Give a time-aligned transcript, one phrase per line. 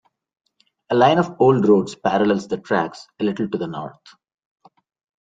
[0.89, 4.01] A line of old roads parallels the tracks, a little to the north.